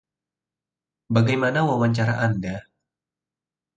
Bagaimana 1.13 1.59
wawancara 1.67 2.13
Anda? 2.25 2.55